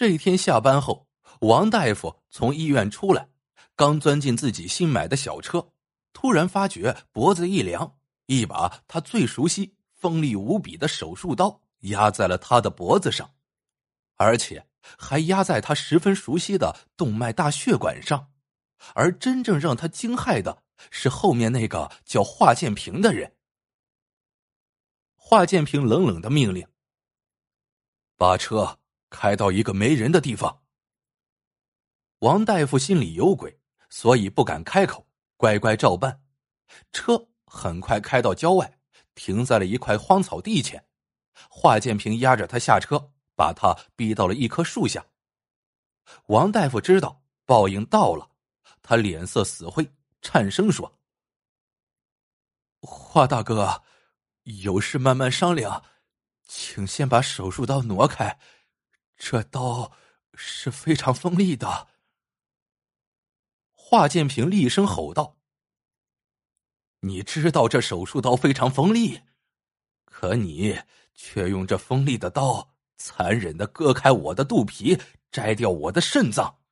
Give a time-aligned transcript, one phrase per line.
[0.00, 1.06] 这一天下班后，
[1.40, 3.28] 王大夫从医院出来，
[3.76, 5.72] 刚钻进自己新买的小车，
[6.14, 13.34] 突然发觉脖子一凉，一把他最熟悉、锋利无比的手术刀压在了他的脖子上，
[14.16, 14.66] 而且
[14.96, 18.32] 还压在他十分熟悉的动脉大血管上。
[18.94, 23.36] 而真正让他惊骇的是后面那个叫华建平的人。
[25.14, 26.66] 华建平冷冷的命令
[28.16, 28.78] ：“把车。”
[29.10, 30.62] 开到一个没人的地方。
[32.20, 35.06] 王大夫心里有鬼，所以不敢开口，
[35.36, 36.22] 乖乖照办。
[36.92, 38.78] 车很快开到郊外，
[39.14, 40.86] 停在了一块荒草地前。
[41.48, 45.04] 华建平压着他下车，把他逼到了一棵树下。
[46.26, 48.30] 王大夫知道报应到了，
[48.82, 49.90] 他脸色死灰，
[50.20, 50.98] 颤声说
[52.82, 53.82] ：“华大哥，
[54.42, 55.82] 有事慢慢商量，
[56.46, 58.38] 请先把手术刀挪开。”
[59.22, 59.92] 这刀
[60.32, 61.88] 是非常锋利的。
[63.74, 65.36] 华建平厉声吼道
[67.00, 69.20] ：“你知道这手术刀非常锋利，
[70.06, 70.80] 可你
[71.12, 74.98] 却用这锋利的刀残忍的割开我的肚皮，
[75.30, 76.62] 摘掉我的肾脏。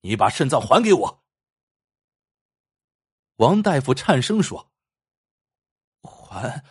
[0.00, 1.24] 你把肾脏还给我！”
[3.36, 4.72] 王大夫颤声说
[6.02, 6.64] ：“还，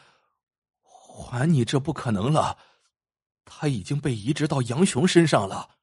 [0.82, 2.60] 还你这不可能了。”
[3.50, 5.76] 他已经被移植到杨雄身上了。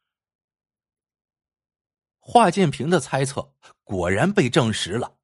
[2.18, 3.52] 华建平的猜测
[3.84, 5.18] 果然被证实了。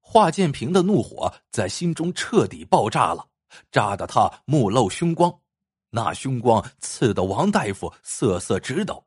[0.00, 3.28] 华建平的怒火在心中彻底爆炸了，
[3.70, 5.40] 炸得他目露凶光，
[5.90, 9.06] 那凶光刺得王大夫瑟瑟直抖。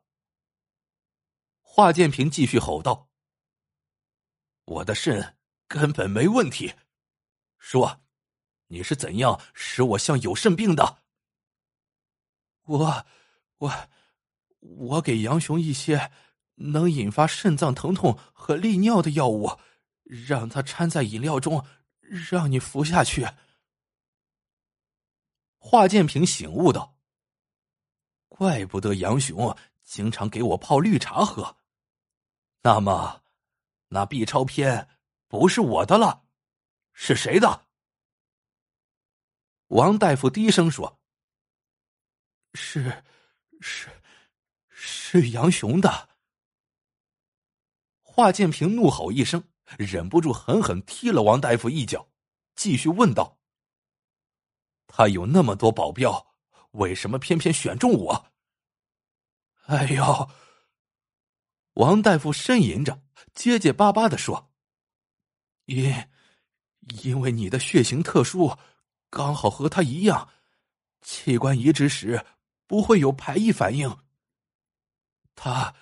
[1.60, 3.08] 华建平继续吼道
[4.64, 5.36] ：“我的肾
[5.68, 6.72] 根本没问题，
[7.58, 8.00] 说，
[8.68, 11.02] 你是怎样使我像有肾病的？”
[12.66, 13.06] 我，
[13.58, 13.88] 我，
[14.60, 16.10] 我给杨雄一些
[16.54, 19.58] 能引发肾脏疼痛和利尿的药物，
[20.04, 21.64] 让他掺在饮料中，
[22.00, 23.28] 让你服下去。
[25.58, 26.96] 华建平醒悟道
[28.28, 31.56] ：“怪不得杨雄经常给我泡绿茶喝。
[32.62, 33.22] 那么，
[33.88, 34.88] 那 B 超片
[35.28, 36.24] 不是我的了，
[36.94, 37.66] 是谁的？”
[39.68, 40.98] 王大夫低声说。
[42.54, 43.02] 是，
[43.60, 43.88] 是，
[44.68, 46.08] 是杨雄的。
[48.02, 49.42] 华建平怒吼一声，
[49.76, 52.08] 忍不住狠狠踢了王大夫一脚，
[52.54, 53.38] 继续问道
[54.86, 56.34] ：“他有那么多保镖，
[56.70, 58.32] 为什么偏偏选中我？”
[59.66, 60.30] 哎呦！
[61.72, 63.02] 王大夫呻吟着，
[63.34, 64.52] 结结巴巴的说
[65.66, 65.92] ：“因，
[67.02, 68.56] 因为你的血型特殊，
[69.10, 70.28] 刚好和他一样，
[71.02, 72.24] 器官移植时。”
[72.66, 73.98] 不会有排异反应。
[75.34, 75.74] 他，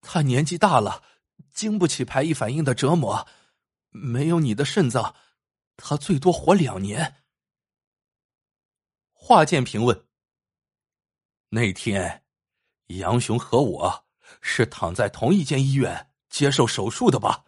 [0.00, 1.02] 他年纪大了，
[1.52, 3.26] 经不起排异反应的折磨。
[3.90, 5.16] 没有你的肾脏，
[5.76, 7.24] 他最多活两年。
[9.12, 10.06] 华建平问
[11.50, 12.24] ：“那天，
[12.86, 14.06] 杨雄和我
[14.40, 17.44] 是躺在同一间医院接受手术的吧？”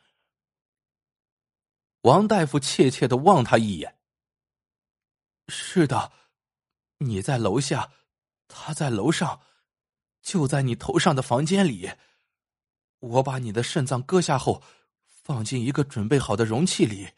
[2.03, 4.01] 王大夫怯怯的望他一眼
[5.49, 6.13] ：“是的，
[6.99, 7.93] 你在楼下。”
[8.55, 9.41] 他在楼上，
[10.21, 11.91] 就在你头上的房间里。
[12.99, 14.63] 我把你的肾脏割下后，
[15.07, 17.09] 放进一个准备好的容器里，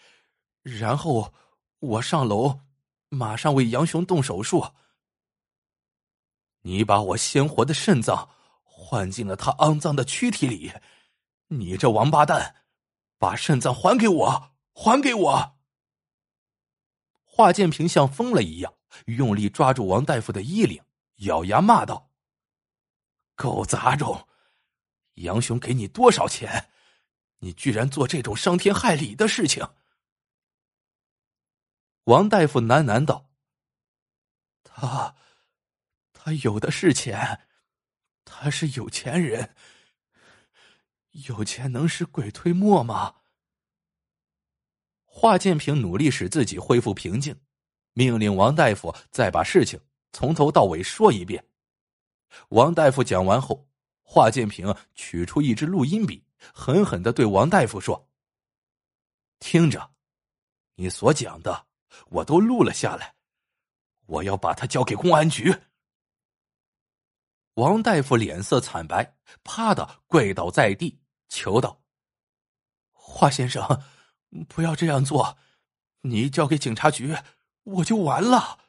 [0.63, 1.35] 然后
[1.81, 2.61] 我上楼，
[3.09, 4.65] 马上为杨雄动手术。
[6.63, 8.31] 你把我鲜活的肾脏
[8.63, 10.73] 换进了他肮脏的躯体里，
[11.49, 12.63] 你这王八蛋，
[13.19, 15.57] 把肾脏还给我，还给我！
[17.25, 18.73] 华建平像疯了一样，
[19.07, 20.81] 用力抓住王大夫的衣领。
[21.25, 22.11] 咬牙骂道
[23.37, 24.27] ：“狗杂种！
[25.15, 26.71] 杨雄给你多少钱？
[27.39, 29.69] 你居然做这种伤天害理的事情！”
[32.05, 33.31] 王大夫喃喃道
[34.65, 35.17] ：“他，
[36.13, 37.47] 他有的是钱，
[38.25, 39.55] 他是有钱人。
[41.29, 43.17] 有钱能使鬼推磨吗？”
[45.07, 47.41] 华建平努力使自己恢复平静，
[47.93, 49.81] 命令王大夫再把事情。
[50.15, 51.45] 从头到尾说一遍。
[52.51, 53.67] 王大夫讲完后，
[54.01, 56.25] 华建平取出一支录音笔，
[56.55, 58.09] 狠狠的对王大夫说
[59.41, 59.91] ：“听着，
[60.77, 61.67] 你所讲的
[62.11, 63.17] 我都录了下来，
[64.07, 65.53] 我要把它交给公安局。”
[67.55, 71.83] 王大夫脸色惨白，啪的跪倒在地，求道
[72.95, 73.83] ：“华先生，
[74.49, 75.37] 不要这样做，
[76.03, 77.17] 你交给警察局，
[77.65, 78.61] 我就完了。”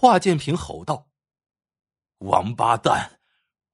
[0.00, 1.08] 华建平吼道
[2.18, 3.18] ：“王八蛋！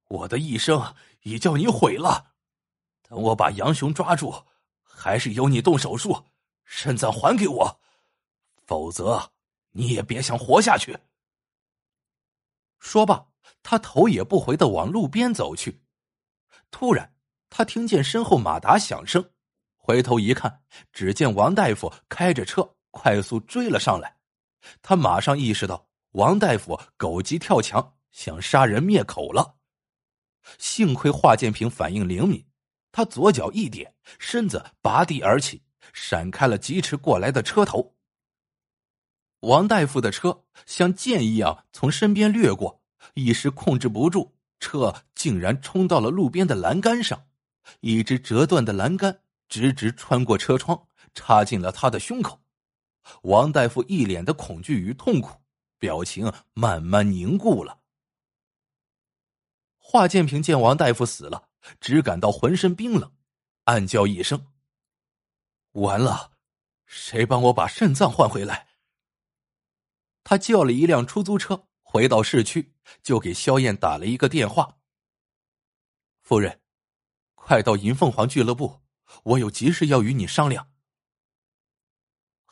[0.09, 2.33] 我的一生已叫你毁了。
[3.03, 4.47] 等我把杨雄抓住，
[4.83, 6.25] 还是由你动手术，
[6.65, 7.81] 肾脏还给我，
[8.65, 9.33] 否则
[9.73, 10.99] 你也别想活下去。
[12.79, 13.27] 说罢，
[13.63, 15.83] 他头也不回的往路边走去。
[16.71, 17.15] 突然，
[17.51, 19.31] 他听见身后马达响声，
[19.77, 24.17] 回头一看，只见王大夫开着车快速追了上来。
[24.81, 29.57] 他马上意识到，王大夫狗急跳墙，想杀人灭口了。
[30.59, 32.47] 幸亏华建平反应灵敏，
[32.93, 35.63] 他左脚一点，身子拔地而起，
[35.93, 37.97] 闪开了疾驰过来的车头。
[39.41, 42.81] 王大夫的车像箭一样从身边掠过，
[43.15, 47.27] 一时控制不住，车竟然冲到了路边的栏杆上，
[47.81, 49.19] 一只折断的栏杆
[49.49, 52.41] 直直穿过车窗，插进了他的胸口。
[53.23, 55.37] 王大夫一脸的恐惧与痛苦，
[55.85, 57.83] 表情慢慢凝固了。
[59.77, 63.15] 华建平见王大夫死了，只感到浑身冰冷，
[63.65, 64.47] 暗叫一声
[65.73, 66.33] ：“完了，
[66.87, 68.67] 谁帮我把肾脏换回来？”
[70.25, 72.73] 他叫了一辆出租车，回到市区，
[73.03, 74.79] 就给萧燕打了一个电话
[76.25, 76.63] ：“夫人，
[77.35, 78.81] 快到银凤凰俱乐部，
[79.23, 80.67] 我有急事要与你商量。”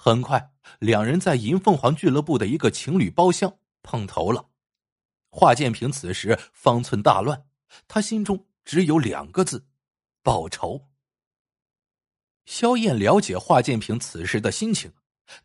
[0.05, 0.51] 很快，
[0.81, 4.49] 两人在银凤凰俱乐部的一个情侣包厢碰头了。
[5.31, 7.47] 华建平此时方寸大乱，
[7.87, 9.65] 他心中只有两个字：
[10.21, 10.89] 报仇。
[12.47, 14.93] 萧燕了解华建平此时的心情，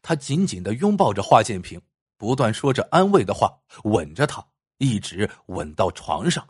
[0.01, 1.79] 她紧紧的拥抱着华建平。
[2.17, 4.43] 不断说着安慰的话，吻着他，
[4.79, 6.49] 一直吻到床上。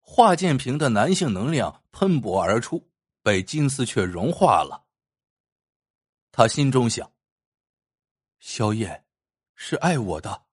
[0.00, 2.88] 华建平的男性能量喷薄而出，
[3.22, 4.83] 被金丝雀融化了。
[6.36, 7.12] 他心中想：
[8.40, 9.06] 萧燕
[9.54, 10.46] 是爱我的。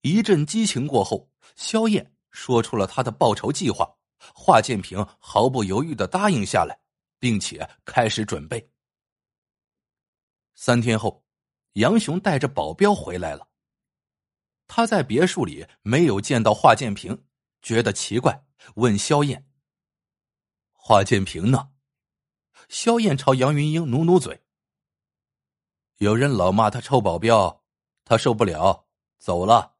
[0.00, 3.88] 一阵激情过后，萧燕说出了他的报仇计划。
[4.34, 6.76] 华建平毫不犹豫的答应下来，
[7.20, 8.68] 并且开始准备。
[10.56, 11.24] 三天后，
[11.74, 13.48] 杨雄带着保镖回来了。
[14.66, 17.24] 他在别墅里没有见到华建平，
[17.62, 18.44] 觉得奇怪，
[18.74, 19.48] 问萧燕
[20.74, 21.70] ：“华建平呢？”
[22.68, 24.42] 萧燕朝杨云英努努嘴
[25.98, 27.64] ：“有人老骂他臭保镖，
[28.04, 28.86] 他受不了，
[29.18, 29.76] 走了。”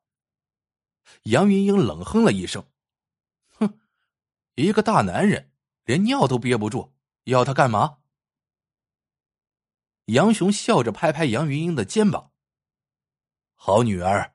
[1.25, 2.67] 杨云英冷哼了一声
[3.61, 3.79] ：“哼，
[4.55, 5.52] 一个大男人
[5.85, 6.93] 连尿都憋不住，
[7.25, 7.99] 要他干嘛？”
[10.06, 12.32] 杨雄笑着拍拍杨云英的肩膀
[13.55, 14.34] ：“好女儿，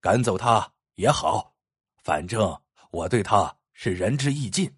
[0.00, 1.56] 赶走他也好，
[1.96, 2.60] 反正
[2.90, 4.76] 我对他是仁至义尽，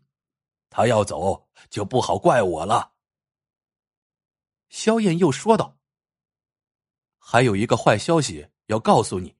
[0.68, 2.92] 他要走就不好怪我了。”
[4.70, 5.78] 萧燕又说道
[7.18, 9.36] ：“还有一个坏消息要告诉你。”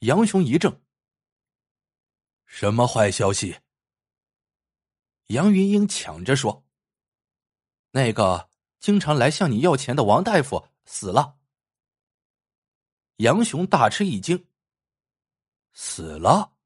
[0.00, 0.80] 杨雄一怔
[2.46, 3.60] ：“什么坏消息？”
[5.28, 6.64] 杨云英抢着说
[7.92, 8.48] ：“那个。”
[8.80, 11.38] 经常来向你要钱的王大夫死了。
[13.16, 14.48] 杨雄大吃一惊
[15.74, 16.56] ：“死了？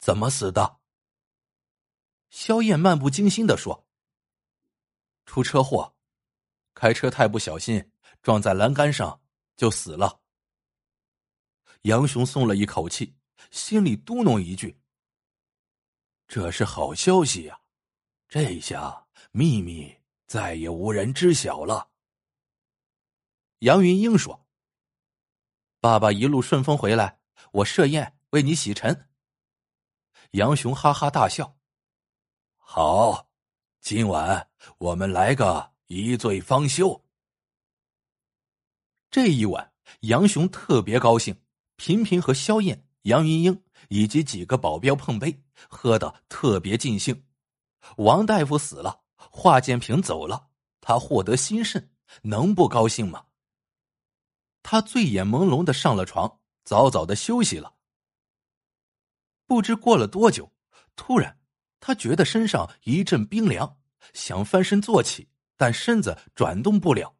[0.00, 0.80] 怎么死的？”
[2.30, 3.86] 萧燕漫不经心的说
[5.24, 5.94] ：“出车祸，
[6.80, 7.92] 开车太不小心，
[8.22, 9.20] 撞在栏杆上
[9.54, 10.22] 就死了。”
[11.82, 13.14] 杨雄松了一口气，
[13.50, 14.80] 心里嘟哝一句
[16.26, 17.60] ：“这是好消息呀，
[18.28, 19.94] 这下秘密。”
[20.30, 21.90] 再也无人知晓了。
[23.58, 24.46] 杨云英说
[25.82, 27.18] ：“爸爸一路顺风回来，
[27.50, 29.08] 我设宴为你洗尘。”
[30.30, 31.58] 杨雄哈哈大笑
[32.54, 33.28] ：“好，
[33.80, 37.04] 今晚我们来个一醉方休。”
[39.10, 41.36] 这一晚，杨雄特别高兴，
[41.74, 47.24] 频频和萧燕、杨云英以及几个保镖碰杯，喝得特别尽兴。
[47.96, 49.00] 王大夫死了。
[49.32, 50.48] 华建平走了，
[50.80, 51.92] 他获得新肾，
[52.22, 53.26] 能不高兴吗？
[54.62, 57.74] 他醉眼朦胧的上了床，早早的休息了。
[59.46, 60.52] 不知过了多久，
[60.94, 61.38] 突然
[61.80, 63.78] 他觉得身上一阵冰凉，
[64.14, 65.28] 想翻身坐起，
[65.60, 67.14] 但身子转动不了。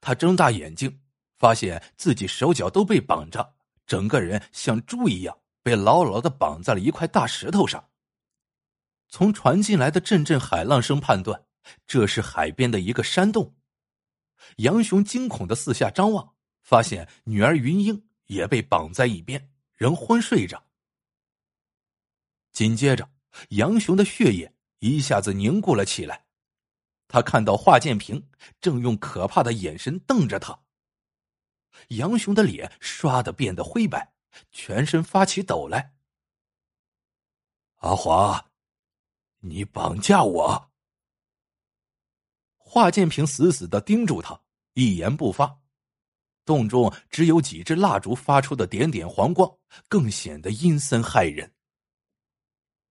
[0.00, 1.00] 他睁大眼睛，
[1.38, 3.54] 发现自己手脚都被绑着，
[3.86, 7.88] 整个人像猪一样被牢牢的绑在了一块大石头上。
[9.08, 11.44] 从传进来的阵阵海浪声判断，
[11.86, 13.54] 这是海边的一个山洞。
[14.56, 20.60] 杨雄惊恐的四下张望，发现女儿云英也被绑在一边，仍昏睡着。
[22.50, 23.08] 紧接着，
[23.50, 26.26] 杨雄的血液一下子凝固了起来。
[27.10, 28.24] 他看到华建平
[28.60, 30.56] 正用可怕的眼神瞪着他。
[31.88, 34.12] 杨雄的脸唰的变得灰白，
[34.52, 35.92] 全身发起抖来。
[37.78, 38.52] 阿华，
[39.40, 40.70] 你绑架我！
[42.56, 44.40] 华建平死死的盯住他，
[44.74, 45.58] 一言不发。
[46.44, 51.52] 洞中只有几支蜡烛发出的点点黄光，更显得阴森骇人。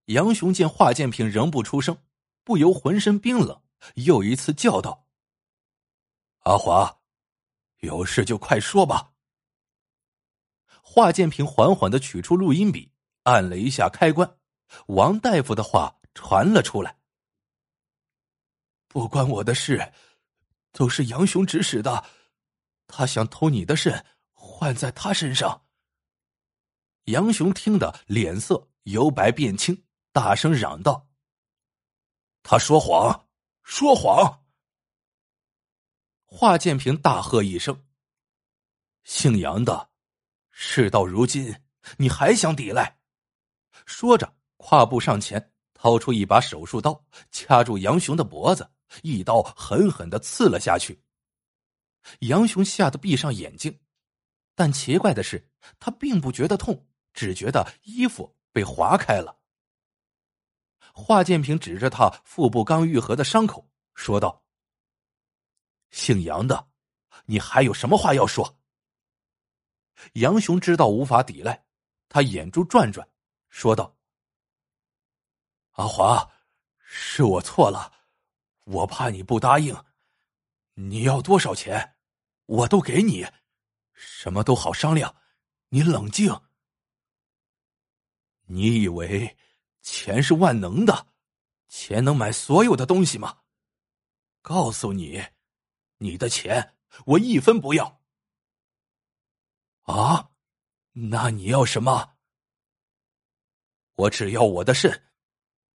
[0.05, 1.97] 杨雄见华建平仍不出声，
[2.43, 3.61] 不由浑身冰冷，
[3.95, 5.07] 又一次叫道
[6.43, 7.01] ：“阿华，
[7.79, 9.13] 有事就快说吧。”
[10.81, 12.91] 华建平缓缓的取出录音笔，
[13.23, 14.37] 按了一下开关，
[14.87, 16.97] 王大夫的话传了出来
[18.87, 19.93] ：“不关我的事，
[20.71, 22.05] 都是杨雄指使的。”
[22.87, 25.65] 他想偷你的肾，换在他身上。
[27.03, 31.09] 杨雄听得脸色由白变青，大声嚷道
[32.43, 33.26] ：“他说谎，
[33.67, 34.45] 说谎！”
[36.23, 37.85] 华建平大喝一声
[39.03, 39.89] ：“姓杨的，
[40.49, 41.53] 事到如今，
[41.97, 42.97] 你还想抵赖？”
[43.85, 48.71] 说着，跨步上前，掏出一把手术刀，掐住杨雄的脖子，
[49.03, 51.03] 一刀狠狠的刺了下去。
[52.21, 53.81] 杨雄吓得闭上眼睛，
[54.55, 59.37] 但奇怪的是，他并不觉得痛，只觉得衣服被划开了。
[60.99, 64.43] 华建平指着他腹部刚愈合的伤口，说道
[65.91, 66.69] ：“姓杨的，
[67.25, 68.57] 你还有什么话要说？”
[70.13, 71.65] 杨雄知道无法抵赖，
[72.09, 73.07] 他眼珠转转，
[73.49, 73.95] 说道
[75.77, 76.31] ：“阿华，
[76.79, 77.93] 是我错了，
[78.63, 79.79] 我怕你不答应。
[80.73, 81.93] 你要多少钱？”
[82.47, 83.27] 我都给你，
[83.93, 85.15] 什么都好商量。
[85.69, 86.41] 你冷静。
[88.45, 89.37] 你以为
[89.89, 91.07] 钱是万能的，
[91.69, 93.39] 钱能买所有的东西吗？
[94.41, 95.23] 告诉你，
[95.99, 96.75] 你的钱
[97.05, 98.01] 我一分不要。
[99.83, 100.31] 啊，
[100.91, 102.17] 那你要什么？
[103.95, 105.05] 我只要我的肾。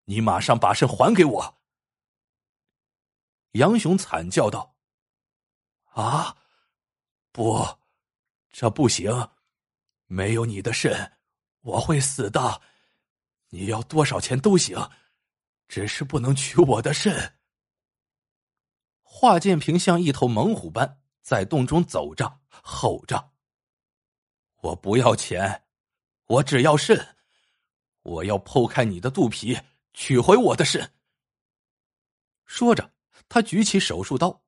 [0.03, 1.61] 你马上把肾还给我！
[3.51, 4.75] 杨雄惨叫道
[5.95, 6.35] ：“啊！”
[7.31, 7.65] 不，
[8.49, 9.09] 这不行！
[10.07, 11.17] 没有你的肾，
[11.61, 12.61] 我会死的。
[13.53, 14.89] 你要多少钱都行，
[15.67, 17.35] 只是不能取我的肾。
[19.03, 23.33] 华建平像一头猛虎般在洞中走着，吼着
[24.63, 25.65] ：“我不要钱，
[26.27, 27.17] 我只要肾！
[28.03, 29.59] 我要剖开你的肚皮，
[29.93, 30.93] 取回我的肾！”
[32.47, 32.93] 说着，
[33.27, 34.43] 他举起手术刀，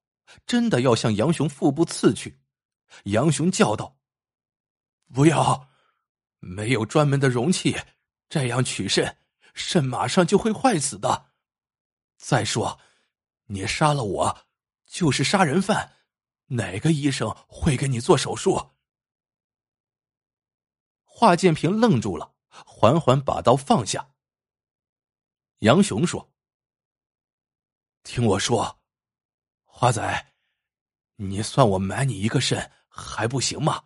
[0.46, 2.40] 真的要向杨雄腹部刺去。
[3.04, 3.98] 杨雄叫道
[5.14, 5.70] ：“不要，
[6.40, 7.76] 没有专门的容器，
[8.30, 9.18] 这样取肾，
[9.53, 11.32] 肾马上就会坏死的。
[12.18, 12.80] 再说，
[13.46, 14.46] 你杀了我，
[14.86, 15.98] 就是杀人犯，
[16.48, 18.72] 哪个医生会给你做手术？”
[21.03, 24.13] 华建平愣住了，缓缓把刀放下。
[25.60, 26.34] 杨雄说
[28.03, 28.80] ：“听我说，
[29.63, 30.34] 华仔，
[31.18, 33.86] 你算我买你一个肾。”还不行吗？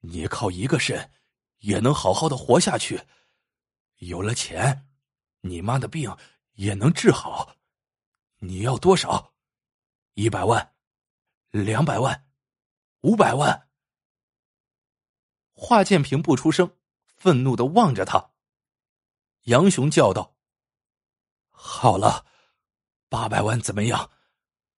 [0.00, 1.12] 你靠一个肾
[1.58, 3.00] 也能好好的活下去，
[4.00, 4.88] 有了钱，
[5.40, 6.14] 你妈的病
[6.52, 7.56] 也能治好。
[8.38, 9.34] 你要多少？
[10.14, 10.74] 一百万？
[11.50, 12.26] 两百万？
[13.02, 13.68] 五百万？
[15.52, 18.30] 华建平不出声，愤怒的望着他。
[19.42, 20.34] 杨雄叫道
[21.50, 22.24] ：“好了，
[23.10, 24.10] 八百万怎么样？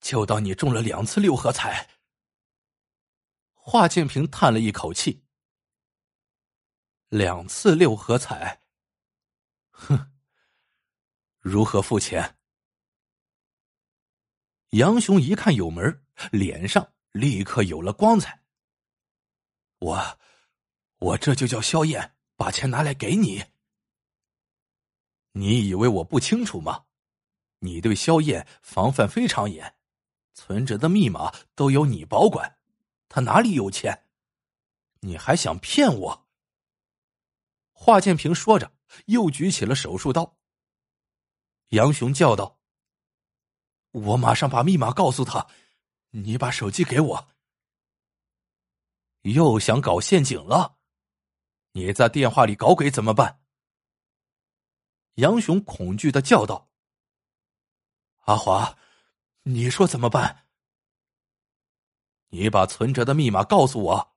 [0.01, 1.91] 就当你中了两次六合彩。”
[3.55, 5.25] 华建平叹了一口气
[7.07, 8.62] ：“两次六合彩，
[9.89, 10.13] 哼，
[11.41, 12.37] 如何付钱？”
[14.71, 18.43] 杨雄一看有门，脸上立刻有了光彩。
[19.81, 20.19] 我，
[20.99, 23.45] 我这就叫萧燕把钱拿来给你。
[25.33, 26.85] 你以为我不清楚吗？
[27.59, 29.77] 你对萧燕防范非常严，
[30.35, 32.59] 存折的密码都由你保管。
[33.09, 34.07] 他哪里有钱？
[35.01, 36.29] 你还想骗我？
[37.85, 38.73] 华建平说着，
[39.07, 40.39] 又举起了手术刀。
[41.71, 42.61] 杨雄叫道
[43.91, 45.49] ：“我马上把密码告诉他，
[46.11, 47.29] 你把手机给我。”
[49.35, 50.79] 又想搞陷阱了？
[51.73, 53.43] 你在电话里搞鬼怎么办？
[55.15, 56.71] 杨雄恐惧的叫道
[58.27, 58.79] ：“阿华，
[59.43, 60.47] 你说怎么办？”
[62.31, 64.15] 你把存折的密码告诉我，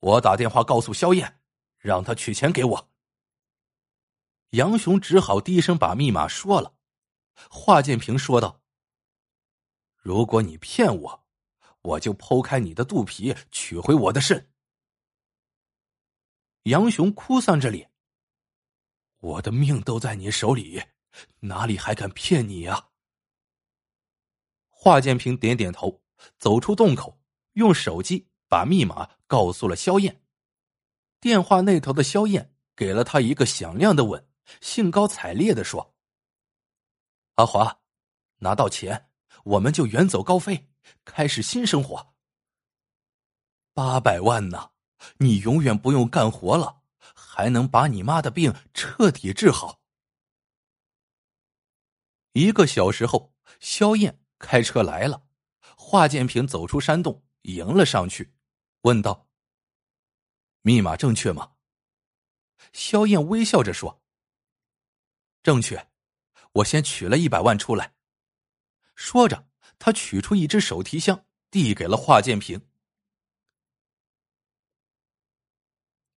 [0.00, 1.40] 我打电话告诉萧燕，
[1.78, 2.90] 让他取钱给我。
[4.56, 6.74] 杨雄只好低声把密码说了。
[7.50, 8.62] 华建平说道
[10.00, 11.26] ：“如果你骗我，
[11.82, 14.50] 我就剖开你的肚皮，取回我的肾。
[16.62, 17.90] 杨雄哭丧着脸
[19.20, 20.82] ：“我的命都在你手里，
[21.40, 22.88] 哪里还敢骗你呀？”
[24.72, 26.02] 华建平点点头，
[26.38, 27.20] 走出洞口，
[27.52, 30.22] 用手机把密码告诉了萧燕。
[31.20, 34.25] 电话那头的萧燕给了他一个响亮的吻，
[34.60, 35.94] 兴高采烈的说
[37.36, 37.80] ：“阿华，
[38.38, 39.10] 拿到钱，
[39.44, 40.68] 我们就远走高飞，
[41.04, 42.14] 开始新生活。
[43.72, 44.70] 八百万呢？”
[45.18, 46.80] 你永远不用干活了，
[47.14, 49.82] 还能把你妈的病彻底治好。
[52.32, 55.26] 一个小时后，萧燕开车来了，
[55.76, 58.34] 华建平走出山洞，迎了上去，
[58.80, 59.28] 问道
[60.62, 61.52] ：“密码正确吗？”
[62.72, 64.02] 萧燕微笑着说
[65.46, 65.86] ：“正确。”
[66.54, 67.92] 我先取了一百万出来。
[68.96, 69.46] 说着，
[69.78, 72.65] 他取出一只手提箱，递给了华建平。